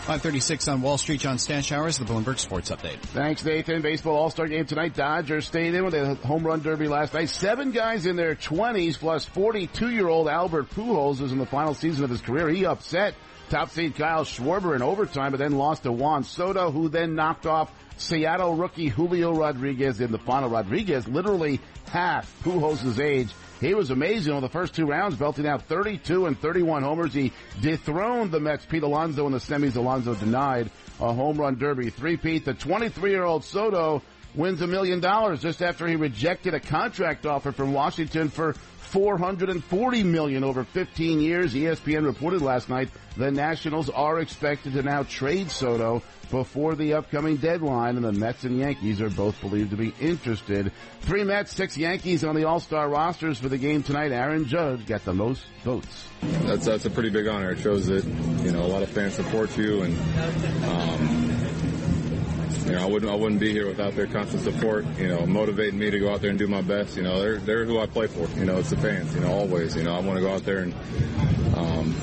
[0.08, 2.98] 536 on Wall Street, John Stashowers, the Bloomberg Sports Update.
[3.00, 3.82] Thanks, Nathan.
[3.82, 4.96] Baseball All-Star game tonight.
[4.96, 7.30] Dodgers stayed in with a home run derby last night.
[7.30, 12.10] Seven guys in their 20s plus 42-year-old Albert Pujols is in the final season of
[12.10, 12.48] his career.
[12.50, 13.16] He upset
[13.50, 17.46] Top seed Kyle Schwarber in overtime, but then lost to Juan Soto, who then knocked
[17.46, 20.50] off Seattle rookie Julio Rodriguez in the final.
[20.50, 23.30] Rodriguez literally half Pujols' age.
[23.62, 27.14] He was amazing on the first two rounds, belting out 32 and 31 homers.
[27.14, 27.32] He
[27.62, 29.78] dethroned the Mets' Pete Alonso in the semis.
[29.78, 32.44] Alonso denied a home run derby three-peat.
[32.44, 34.04] The 23-year-old Soto
[34.36, 38.56] wins a million dollars just after he rejected a contract offer from Washington for
[38.88, 41.54] 440 million over 15 years.
[41.54, 47.38] ESPN reported last night the Nationals are expected to now trade Soto before the upcoming
[47.38, 50.72] deadline, and the Mets and Yankees are both believed to be interested.
[51.02, 54.12] Three Mets, six Yankees on the All-Star rosters for the game tonight.
[54.12, 56.08] Aaron Judge got the most votes.
[56.22, 57.52] That's that's a pretty big honor.
[57.52, 59.98] It shows that you know a lot of fans support you, and
[60.66, 61.27] um,
[62.68, 64.86] you know, I wouldn't I wouldn't be here without their constant support.
[64.98, 66.98] You know, motivating me to go out there and do my best.
[66.98, 68.28] You know, they're they're who I play for.
[68.38, 69.16] You know, it's the fans.
[69.16, 69.76] You know, always.
[69.76, 70.74] You know, I want to go out there and
[71.56, 71.96] um,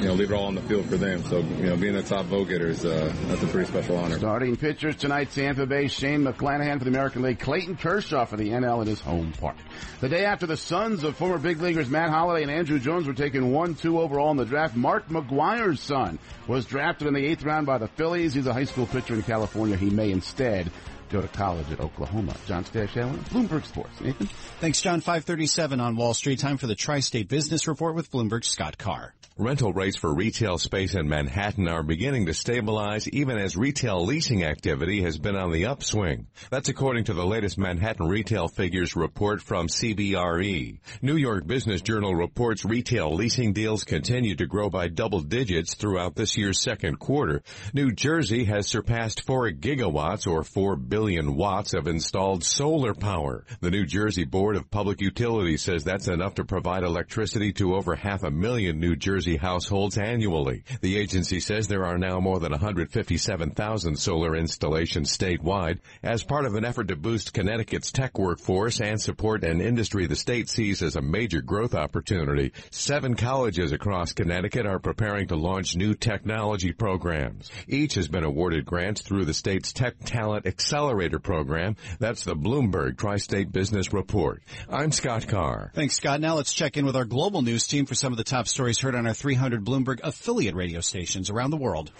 [0.00, 1.22] you know, leave it all on the field for them.
[1.24, 4.18] So, you know, being the top vote getter is, uh, that's a pretty special honor.
[4.18, 8.50] Starting pitchers tonight, Tampa Bay, Shane McClanahan for the American League, Clayton Kershaw for the
[8.50, 9.56] NL in his home park.
[10.00, 13.14] The day after the sons of former big leaguers Matt Holliday and Andruw Jones were
[13.14, 17.66] taken 1-2 overall in the draft, Mark McGwire's son was drafted in the eighth round
[17.66, 18.34] by the Phillies.
[18.34, 19.76] He's a high school pitcher in California.
[19.76, 20.70] He may instead
[21.10, 22.34] go to college at Oklahoma.
[22.46, 24.00] John Stashower, Bloomberg Sports.
[24.00, 24.28] Nathan?
[24.60, 25.00] Thanks, John.
[25.00, 26.38] 537 on Wall Street.
[26.38, 29.14] Time for the Tri-State Business Report with Bloomberg Scott Carr.
[29.40, 34.42] Rental rates for retail space in Manhattan are beginning to stabilize even as retail leasing
[34.42, 36.26] activity has been on the upswing.
[36.50, 40.80] That's according to the latest Manhattan retail figures report from CBRE.
[41.02, 46.16] New York Business Journal reports retail leasing deals continue to grow by double digits throughout
[46.16, 47.44] this year's second quarter.
[47.72, 53.44] New Jersey has surpassed 4 gigawatts or 4 billion watts of installed solar power.
[53.60, 57.94] The New Jersey Board of Public Utilities says that's enough to provide electricity to over
[57.94, 60.64] half a million New Jersey households annually.
[60.80, 66.54] The agency says there are now more than 157,000 solar installations statewide as part of
[66.54, 70.96] an effort to boost Connecticut's tech workforce and support an industry the state sees as
[70.96, 72.52] a major growth opportunity.
[72.70, 77.50] Seven colleges across Connecticut are preparing to launch new technology programs.
[77.66, 81.76] Each has been awarded grants through the state's Tech Talent Accelerator program.
[81.98, 84.42] That's the Bloomberg Tri-State Business Report.
[84.68, 85.72] I'm Scott Carr.
[85.74, 86.20] Thanks, Scott.
[86.20, 88.78] Now let's check in with our global news team for some of the top stories
[88.78, 91.90] heard on our 300 Bloomberg affiliate radio stations around the world.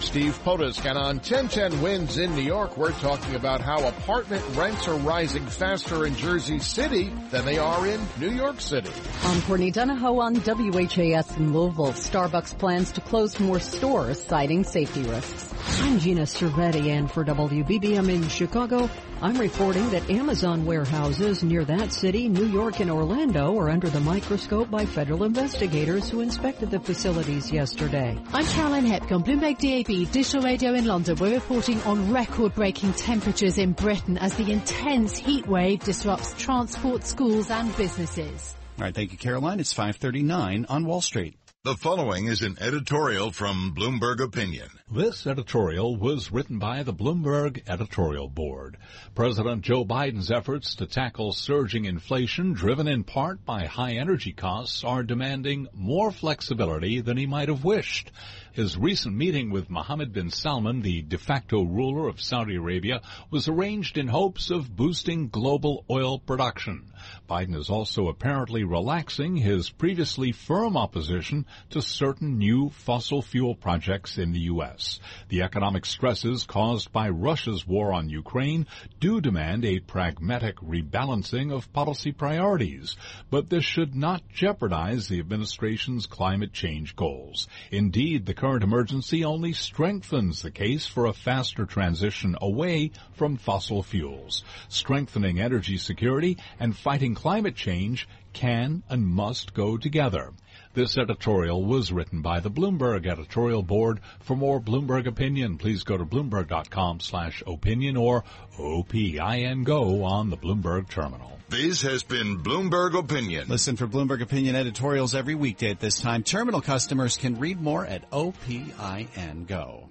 [0.00, 4.42] I'm Steve Potusk, and on 1010 Wins in New York, we're talking about how apartment
[4.56, 8.90] rents are rising faster in Jersey City than they are in New York City.
[9.24, 11.92] I'm Courtney Donahoe on WHAS in Louisville.
[11.92, 15.52] Starbucks plans to close more stores, citing safety risks.
[15.82, 18.88] I'm Gina Cervetti, and for WBBM in Chicago,
[19.22, 24.00] I'm reporting that Amazon warehouses near that city, New York and Orlando, are under the
[24.00, 28.18] microscope by federal investigators who inspected the facilities yesterday.
[28.32, 31.16] I'm Caroline Hepcombe, Bloomberg DAB, Digital Radio in London.
[31.16, 37.50] We're reporting on record-breaking temperatures in Britain as the intense heat wave disrupts transport, schools
[37.50, 38.54] and businesses.
[38.78, 39.58] All right, thank you, Caroline.
[39.58, 41.34] It's 539 on Wall Street.
[41.64, 44.68] The following is an editorial from Bloomberg Opinion.
[44.90, 48.78] This editorial was written by the Bloomberg Editorial Board.
[49.14, 54.84] President Joe Biden's efforts to tackle surging inflation, driven in part by high energy costs,
[54.84, 58.10] are demanding more flexibility than he might have wished.
[58.52, 63.46] His recent meeting with Mohammed bin Salman, the de facto ruler of Saudi Arabia, was
[63.46, 66.89] arranged in hopes of boosting global oil production.
[67.28, 74.18] Biden is also apparently relaxing his previously firm opposition to certain new fossil fuel projects
[74.18, 75.00] in the U.S.
[75.28, 78.66] The economic stresses caused by Russia's war on Ukraine
[78.98, 82.96] do demand a pragmatic rebalancing of policy priorities,
[83.30, 87.48] but this should not jeopardize the administration's climate change goals.
[87.70, 93.82] Indeed, the current emergency only strengthens the case for a faster transition away from fossil
[93.82, 94.44] fuels.
[94.68, 100.32] Strengthening energy security and fighting climate change can and must go together.
[100.74, 104.00] This editorial was written by the Bloomberg editorial board.
[104.18, 108.24] For more Bloomberg opinion, please go to bloomberg.com slash opinion or
[108.58, 111.38] OPIN go on the Bloomberg terminal.
[111.48, 113.46] This has been Bloomberg Opinion.
[113.46, 116.24] Listen for Bloomberg Opinion editorials every weekday at this time.
[116.24, 119.90] Terminal customers can read more at OPIN go.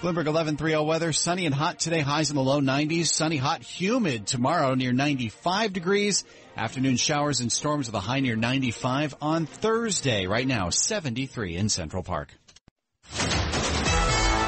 [0.00, 4.28] Bloomberg 1130 weather, sunny and hot today, highs in the low 90s, sunny, hot, humid
[4.28, 6.24] tomorrow near 95 degrees.
[6.56, 10.28] Afternoon showers and storms with a high near 95 on Thursday.
[10.28, 12.28] Right now, 73 in Central Park.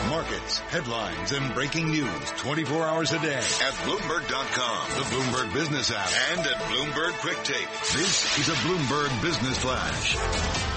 [0.09, 6.11] Markets, headlines, and breaking news 24 hours a day at Bloomberg.com, the Bloomberg Business app,
[6.31, 7.69] and at Bloomberg Quick Take.
[7.93, 10.70] This is a Bloomberg Business Flash.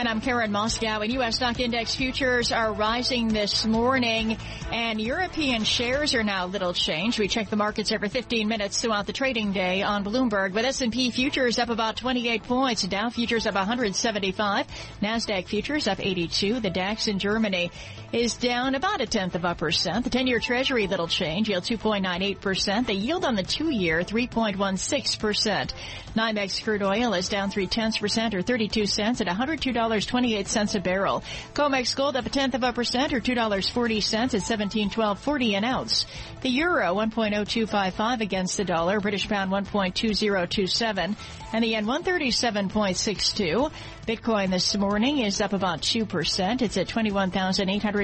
[0.00, 1.36] And I'm Karen Moskow and U.S.
[1.36, 4.38] stock index futures are rising this morning
[4.72, 7.18] and European shares are now little changed.
[7.18, 11.10] We check the markets every 15 minutes throughout the trading day on Bloomberg with S&P
[11.10, 14.66] futures up about 28 points, Dow futures up 175,
[15.02, 17.70] NASDAQ futures up 82, the DAX in Germany
[18.12, 20.04] is down about a tenth of a percent.
[20.04, 22.86] The 10-year treasury little change, yield 2.98%.
[22.86, 25.72] The yield on the two-year 3.16%.
[26.16, 31.22] NYMEX crude oil is down three tenths percent or 32 cents at $102.28 a barrel.
[31.54, 36.06] COMEX gold up a tenth of a percent or $2.40 at 1712.40 an ounce.
[36.40, 41.16] The euro 1.0255 against the dollar, British pound 1.2027,
[41.52, 43.70] and the yen 137.62.
[44.06, 46.62] Bitcoin this morning is up about 2%.
[46.62, 46.88] It's at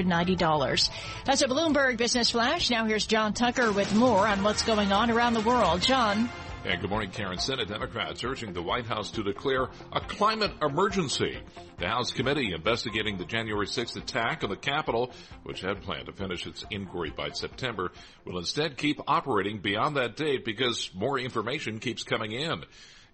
[0.03, 0.89] $21,890.
[1.25, 2.69] That's a Bloomberg Business Flash.
[2.69, 5.81] Now here's John Tucker with more on what's going on around the world.
[5.81, 6.29] John.
[6.65, 7.37] And good morning, Karen.
[7.37, 11.37] Senate Democrats urging the White House to declare a climate emergency.
[11.77, 16.11] The House committee investigating the January 6th attack on the Capitol, which had planned to
[16.11, 17.91] finish its inquiry by September,
[18.25, 22.63] will instead keep operating beyond that date because more information keeps coming in.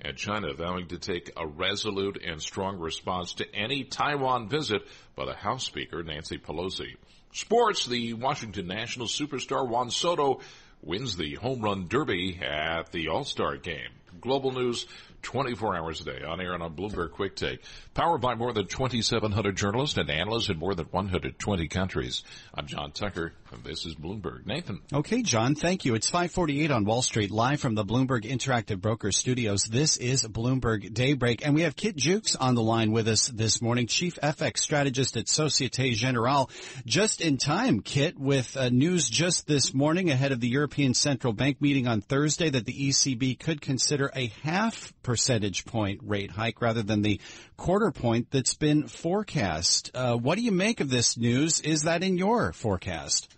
[0.04, 4.82] And China vowing to take a resolute and strong response to any Taiwan visit
[5.16, 6.98] by the House Speaker, Nancy Pelosi.
[7.32, 10.42] Sports, the Washington Nationals superstar Juan Soto
[10.82, 13.90] wins the home run derby at the All-Star game.
[14.20, 14.86] Global news
[15.22, 17.64] 24 hours a day on air and on Bloomberg Quick Take.
[17.94, 22.24] Powered by more than 2,700 journalists and analysts in more than 120 countries.
[22.52, 24.48] I'm John Tucker, and this is Bloomberg.
[24.48, 24.82] Nathan.
[24.92, 25.94] Okay, John, thank you.
[25.94, 29.66] It's 548 on Wall Street, live from the Bloomberg Interactive Brokers studios.
[29.66, 33.62] This is Bloomberg Daybreak, and we have Kit Juckes on the line with us this
[33.62, 36.50] morning, Chief FX Strategist at Societe Generale.
[36.88, 41.32] Just in time, Kit, with uh, news just this morning ahead of the European Central
[41.32, 46.60] Bank meeting on Thursday that the ECB could consider a half percentage point rate hike
[46.60, 47.22] rather than the
[47.56, 49.92] quarter point that's been forecast.
[49.94, 51.60] Uh, what do you make of this news?
[51.62, 53.36] Is that in your forecast?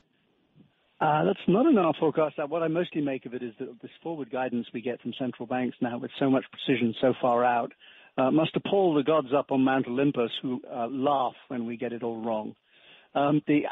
[1.02, 2.36] Uh, that's not in our forecast.
[2.48, 5.46] What I mostly make of it is that this forward guidance we get from central
[5.46, 7.74] banks now with so much precision so far out
[8.18, 11.92] uh, must appall the gods up on Mount Olympus who uh, laugh when we get
[11.92, 12.56] it all wrong.
[13.14, 13.64] Um, the,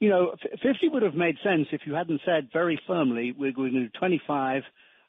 [0.00, 3.72] you know, 50 would have made sense if you hadn't said very firmly we're going
[3.72, 4.62] to do 25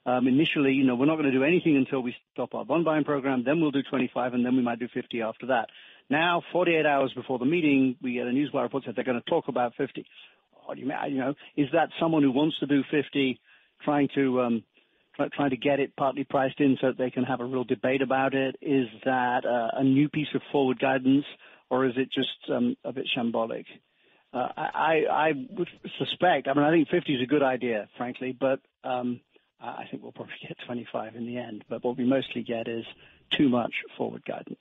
[0.05, 2.85] um, initially, you know, we're not going to do anything until we stop our bond
[2.85, 3.43] buying program.
[3.45, 5.69] Then we'll do 25, and then we might do 50 after that.
[6.09, 9.29] Now, 48 hours before the meeting, we get a newswire report that they're going to
[9.29, 10.05] talk about 50.
[10.65, 10.91] What do you?
[11.07, 13.39] You know, is that someone who wants to do 50,
[13.83, 14.63] trying to um,
[15.15, 17.63] try, trying to get it partly priced in so that they can have a real
[17.63, 18.55] debate about it?
[18.61, 21.25] Is that uh, a new piece of forward guidance,
[21.69, 23.65] or is it just um, a bit shambolic?
[24.33, 25.67] Uh, I, I would
[25.99, 26.47] suspect.
[26.47, 29.19] I mean, I think 50 is a good idea, frankly, but um,
[29.61, 32.85] I think we'll probably get 25 in the end, but what we mostly get is
[33.37, 34.59] too much forward guidance.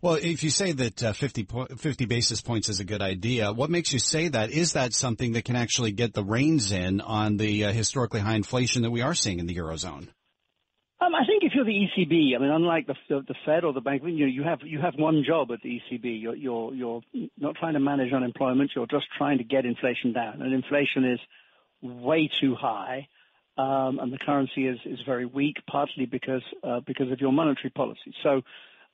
[0.00, 3.52] Well, if you say that uh, 50, po- 50 basis points is a good idea,
[3.52, 4.50] what makes you say that?
[4.50, 8.36] Is that something that can actually get the reins in on the uh, historically high
[8.36, 10.08] inflation that we are seeing in the Eurozone?
[11.00, 13.72] Um, I think if you're the ECB, I mean, unlike the, the, the Fed or
[13.72, 16.22] the Bank, you know, you have you have one job at the ECB.
[16.22, 17.00] You're, you're you're
[17.36, 18.70] not trying to manage unemployment.
[18.74, 21.20] You're just trying to get inflation down, and inflation is
[21.82, 23.08] way too high
[23.56, 27.70] um, and the currency is, is very weak, partly because uh, because of your monetary
[27.70, 28.12] policy.
[28.22, 28.42] So,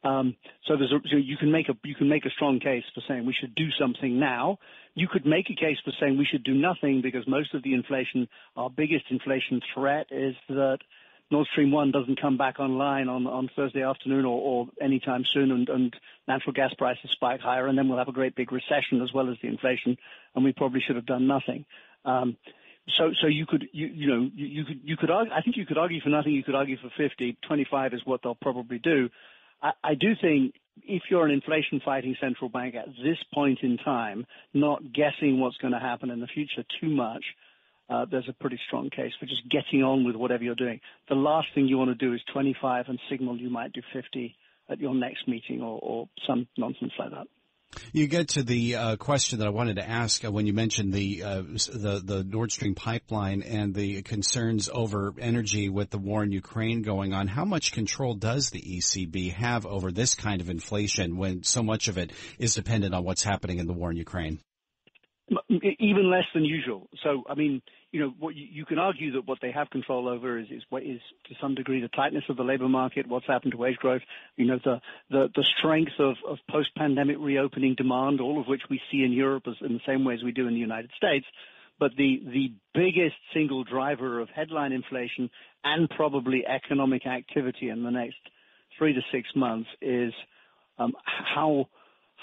[0.04, 0.36] um,
[0.66, 3.02] so there's a, so you can make a you can make a strong case for
[3.08, 4.58] saying we should do something now.
[4.94, 7.74] You could make a case for saying we should do nothing because most of the
[7.74, 10.78] inflation, our biggest inflation threat, is that
[11.30, 15.52] Nord Stream one doesn't come back online on on Thursday afternoon or, or anytime soon,
[15.52, 15.96] and, and
[16.28, 19.30] natural gas prices spike higher, and then we'll have a great big recession as well
[19.30, 19.96] as the inflation,
[20.34, 21.64] and we probably should have done nothing.
[22.04, 22.36] Um,
[22.98, 25.56] so so you could you you know you, you could you could argue, I think
[25.56, 26.32] you could argue for nothing.
[26.32, 27.38] You could argue for 50.
[27.46, 29.08] 25 is what they'll probably do.
[29.62, 33.76] I, I do think if you're an inflation fighting central bank at this point in
[33.78, 37.24] time, not guessing what's going to happen in the future too much,
[37.88, 40.80] uh, there's a pretty strong case for just getting on with whatever you're doing.
[41.08, 44.36] The last thing you want to do is 25 and signal you might do 50
[44.70, 47.26] at your next meeting or, or some nonsense like that.
[47.92, 50.92] You get to the uh, question that I wanted to ask uh, when you mentioned
[50.92, 56.24] the, uh, the the Nord Stream pipeline and the concerns over energy with the war
[56.24, 57.28] in Ukraine going on.
[57.28, 61.86] How much control does the ECB have over this kind of inflation when so much
[61.86, 64.40] of it is dependent on what's happening in the war in Ukraine?
[65.80, 66.88] Even less than usual.
[67.02, 70.38] So, I mean, you know, what you, can argue that what they have control over
[70.38, 73.58] is, is, is to some degree the tightness of the labor market, what's happened to
[73.58, 74.02] wage growth,
[74.36, 74.80] you know, the,
[75.10, 79.42] the, the strength of, of post-pandemic reopening demand, all of which we see in Europe
[79.48, 81.26] as, in the same way as we do in the United States.
[81.80, 85.30] But the, the biggest single driver of headline inflation
[85.64, 88.18] and probably economic activity in the next
[88.78, 90.12] three to six months is
[90.78, 91.66] um, how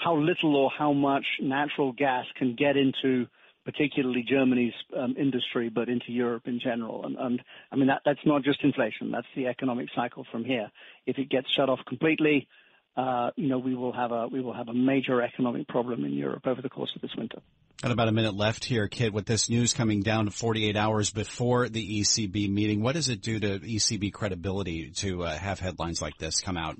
[0.02, 3.26] how little or how much natural gas can get into
[3.64, 7.04] particularly Germany's um, industry, but into Europe in general.
[7.04, 9.10] And, and I mean, that, that's not just inflation.
[9.10, 10.70] That's the economic cycle from here.
[11.04, 12.48] If it gets shut off completely,
[12.96, 16.14] uh, you know, we will have a we will have a major economic problem in
[16.14, 17.40] Europe over the course of this winter.
[17.82, 19.12] Got about a minute left here, Kit.
[19.12, 23.20] With this news coming down to 48 hours before the ECB meeting, what does it
[23.20, 26.76] do to ECB credibility to uh, have headlines like this come out?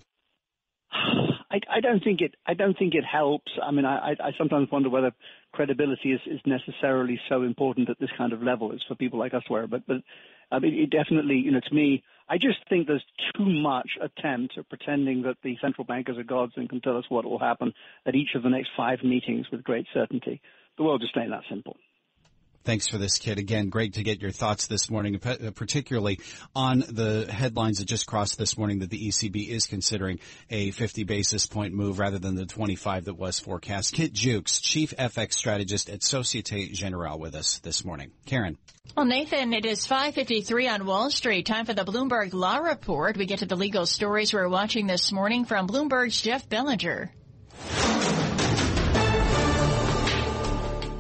[1.69, 2.35] I, I don't think it.
[2.47, 3.51] I don't think it helps.
[3.63, 5.13] I mean, I, I sometimes wonder whether
[5.53, 9.35] credibility is, is necessarily so important at this kind of level as for people like
[9.35, 9.67] us wear.
[9.67, 10.03] But, um,
[10.51, 13.05] but I mean, it definitely, you know, to me, I just think there's
[13.37, 17.05] too much attempt at pretending that the central bankers are gods and can tell us
[17.09, 17.73] what will happen
[18.07, 20.41] at each of the next five meetings with great certainty.
[20.77, 21.77] The world just ain't that simple.
[22.69, 23.39] Thanks for this, Kit.
[23.39, 26.21] Again, great to get your thoughts this morning, particularly
[26.55, 30.19] on the headlines that just crossed this morning that the ECB is considering
[30.51, 33.95] a 50 basis point move rather than the 25 that was forecast.
[33.95, 38.11] Kit Juckes, Chief FX Strategist at Societe Generale with us this morning.
[38.27, 38.59] Karen.
[38.95, 41.47] Well, Nathan, it is 5.53 on Wall Street.
[41.47, 43.17] Time for the Bloomberg Law Report.
[43.17, 47.15] We get to the legal stories we're watching this morning from Bloomberg's Jeff Bellinger.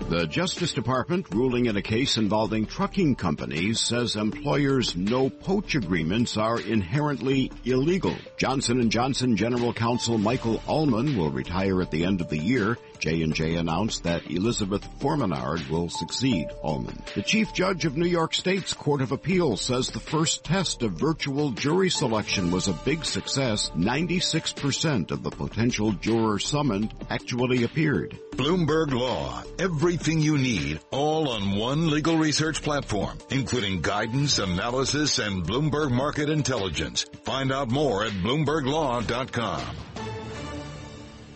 [0.08, 6.58] The Justice Department, ruling in a case involving trucking companies, says employers' no-poach agreements are
[6.58, 8.16] inherently illegal.
[8.38, 12.78] Johnson & Johnson General Counsel Michael Ullmann will retire at the end of the year.
[12.98, 17.04] J&J announced that Elizabeth Forminard will succeed Ullmann.
[17.14, 20.92] The Chief Judge of New York State's Court of Appeals says the first test of
[20.92, 23.70] virtual jury selection was a big success.
[23.70, 28.18] 96% of the potential jurors summoned actually appeared.
[28.32, 29.42] Bloomberg Law.
[29.58, 36.30] Everything you need, all on one legal research platform, including guidance, analysis, and Bloomberg Market
[36.30, 37.04] Intelligence.
[37.24, 40.17] Find out more at BloombergLaw.com.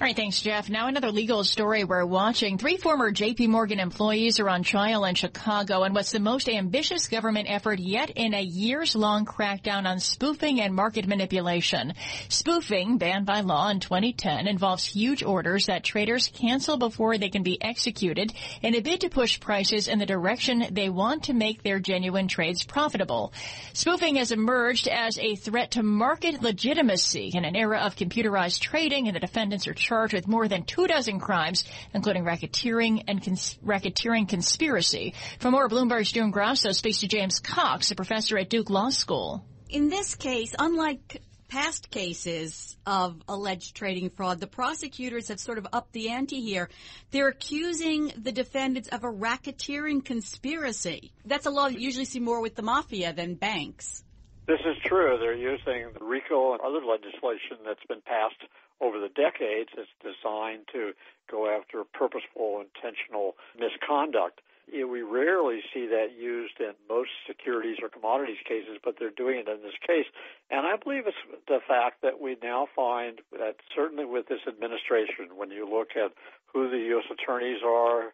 [0.02, 0.68] All right, thanks, Jeff.
[0.68, 2.58] Now another legal story we're watching.
[2.58, 7.06] Three former JP Morgan employees are on trial in Chicago and what's the most ambitious
[7.06, 11.94] government effort yet in a years long crackdown on spoofing and market manipulation.
[12.28, 17.44] Spoofing, banned by law in 2010, involves huge orders that traders cancel before they can
[17.44, 21.62] be executed in a bid to push prices in the direction they want to make
[21.62, 23.32] their genuine trades profitable.
[23.72, 29.06] Spoofing has emerged as a threat to market legitimacy in an era of computerized trading
[29.06, 33.58] and the defendants are charged with more than two dozen crimes, including racketeering and cons-
[33.62, 35.12] racketeering conspiracy.
[35.38, 39.44] For more, Bloomberg's June Grasso speaks to James Cox, a professor at Duke Law School.
[39.68, 45.66] In this case, unlike past cases of alleged trading fraud, the prosecutors have sort of
[45.74, 46.70] upped the ante here.
[47.10, 51.12] They're accusing the defendants of a racketeering conspiracy.
[51.26, 54.02] That's a law you usually see more with the mafia than banks.
[54.46, 55.18] This is true.
[55.20, 58.40] They're using RICO and other legislation that's been passed
[58.82, 60.92] over the decades it's designed to
[61.30, 64.40] go after purposeful, intentional misconduct.
[64.72, 69.48] We rarely see that used in most securities or commodities cases, but they're doing it
[69.48, 70.06] in this case.
[70.50, 71.16] And I believe it's
[71.46, 76.12] the fact that we now find that certainly with this administration, when you look at
[76.52, 77.04] who the U.S.
[77.10, 78.12] attorneys are,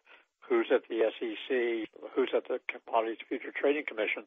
[0.49, 4.23] who's at the SEC, who's at the Commodities Future Trading Commission.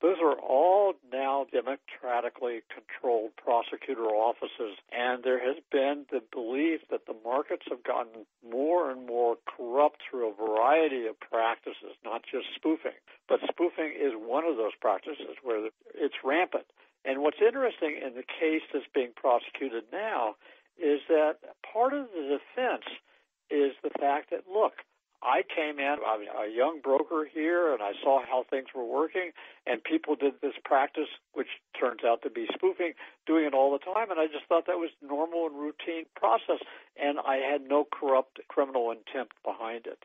[0.00, 7.04] Those are all now democratically controlled prosecutor offices, and there has been the belief that
[7.06, 12.46] the markets have gotten more and more corrupt through a variety of practices, not just
[12.56, 12.96] spoofing.
[13.28, 16.66] But spoofing is one of those practices where it's rampant.
[17.04, 20.36] And what's interesting in the case that's being prosecuted now
[20.80, 22.84] is that part of the defense
[23.50, 24.72] is the fact that, look,
[25.22, 29.32] I came in, I'm a young broker here, and I saw how things were working,
[29.66, 31.48] and people did this practice, which
[31.78, 32.92] turns out to be spoofing,
[33.26, 36.60] doing it all the time, and I just thought that was normal and routine process,
[36.96, 40.04] and I had no corrupt criminal intent behind it.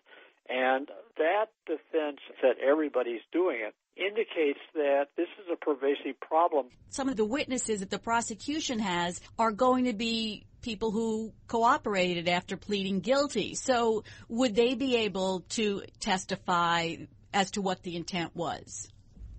[0.49, 6.67] And that defense that everybody's doing it indicates that this is a pervasive problem.
[6.89, 12.27] Some of the witnesses that the prosecution has are going to be people who cooperated
[12.27, 13.55] after pleading guilty.
[13.55, 16.95] So would they be able to testify
[17.33, 18.89] as to what the intent was?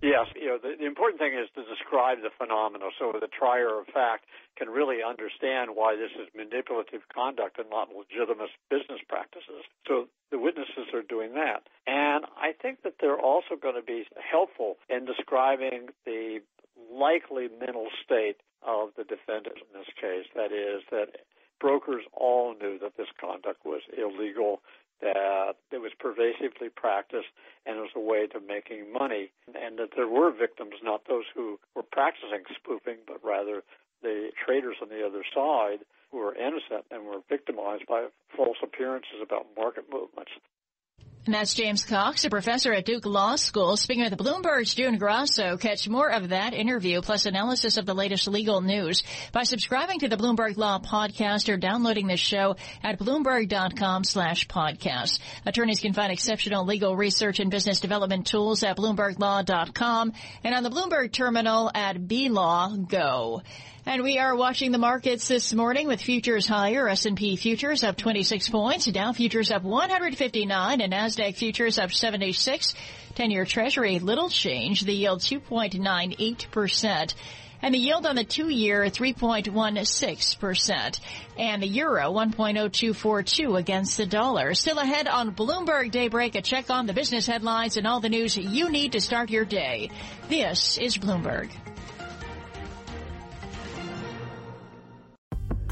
[0.03, 3.79] Yes, you know, the, the, important thing is to describe the phenomena so the trier
[3.79, 4.27] of fact
[4.59, 9.63] can really understand why this is manipulative conduct and not legitimate business practices.
[9.87, 11.63] So the witnesses are doing that.
[11.87, 16.43] And I think that they're also going to be helpful in describing the
[16.91, 20.27] likely mental state of the defendant in this case.
[20.35, 21.27] That is, that
[21.61, 24.61] brokers all knew that this conduct was illegal
[25.03, 27.35] that it was pervasively practiced
[27.67, 31.27] and it was a way to making money, and that there were victims, not those
[31.35, 33.63] who were practicing spoofing, but rather
[34.03, 38.07] the traders on the other side who were innocent and were victimized by
[38.37, 40.31] false appearances about market movements.
[41.25, 45.57] And that's James Cox, a professor at Duke Law School, speaking with Bloomberg's June Grasso.
[45.57, 50.09] Catch more of that interview plus analysis of the latest legal news by subscribing to
[50.09, 55.21] the Bloomberg Law podcast or downloading the show at bloomberg.com slash podcast.
[55.47, 60.13] Attorneys can find exceptional legal research and business development tools at bloomberglaw.com
[60.43, 63.43] and on the Bloomberg terminal at BLaw Go.
[63.85, 66.89] And we are watching the markets this morning with futures higher.
[66.89, 68.87] S&P futures up 26 points.
[68.87, 72.75] Dow futures up 159 and NASDAQ futures up 76.
[73.17, 74.83] 10-year treasury, little change.
[74.83, 77.15] The yield 2.98%.
[77.61, 81.01] And the yield on the two-year, 3.16%.
[81.37, 84.55] And the euro, 1.0242 against the dollar.
[84.55, 88.37] Still ahead on Bloomberg Daybreak, a check on the business headlines and all the news
[88.37, 89.91] you need to start your day.
[90.29, 91.51] This is Bloomberg.